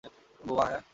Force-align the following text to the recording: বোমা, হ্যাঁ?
বোমা, 0.47 0.65
হ্যাঁ? 0.65 0.81